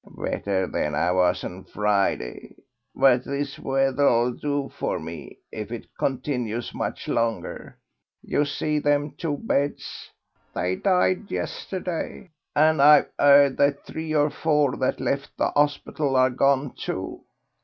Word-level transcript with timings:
"Better 0.17 0.65
than 0.65 0.95
I 0.95 1.11
was 1.11 1.43
on 1.43 1.63
Friday, 1.63 2.55
but 2.95 3.23
this 3.23 3.59
weather'll 3.59 4.31
do 4.33 4.69
for 4.75 4.99
me 4.99 5.37
if 5.51 5.71
it 5.71 5.95
continues 5.99 6.73
much 6.73 7.07
longer.... 7.07 7.77
You 8.23 8.45
see 8.45 8.79
them 8.79 9.11
two 9.11 9.37
beds? 9.37 10.09
They 10.55 10.75
died 10.77 11.29
yesterday, 11.29 12.31
and 12.55 12.81
I've 12.81 13.11
'eard 13.19 13.57
that 13.57 13.85
three 13.85 14.15
or 14.15 14.31
four 14.31 14.75
that 14.77 14.99
left 14.99 15.37
the 15.37 15.51
hospital 15.51 16.15
are 16.15 16.31
gone, 16.31 16.73
too." 16.75 17.21